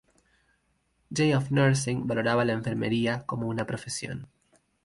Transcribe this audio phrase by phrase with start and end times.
[1.15, 1.35] J.
[1.35, 4.27] of Nursing" valoraba la enfermería como una profesión.